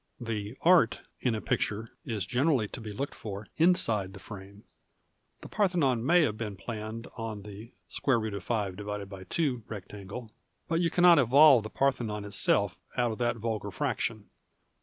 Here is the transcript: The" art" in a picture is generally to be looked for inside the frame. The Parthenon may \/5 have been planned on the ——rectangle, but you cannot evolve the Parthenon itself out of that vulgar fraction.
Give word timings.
The" 0.19 0.57
art" 0.61 1.01
in 1.21 1.35
a 1.35 1.41
picture 1.41 1.91
is 2.05 2.25
generally 2.25 2.67
to 2.69 2.81
be 2.81 2.91
looked 2.91 3.13
for 3.13 3.45
inside 3.57 4.13
the 4.13 4.19
frame. 4.19 4.63
The 5.41 5.47
Parthenon 5.47 6.03
may 6.03 6.23
\/5 6.23 6.25
have 6.25 6.37
been 6.39 6.55
planned 6.55 7.05
on 7.17 7.43
the 7.43 7.73
——rectangle, 9.69 10.31
but 10.67 10.81
you 10.81 10.89
cannot 10.89 11.19
evolve 11.19 11.61
the 11.61 11.69
Parthenon 11.69 12.25
itself 12.25 12.79
out 12.97 13.11
of 13.11 13.19
that 13.19 13.37
vulgar 13.37 13.69
fraction. 13.69 14.31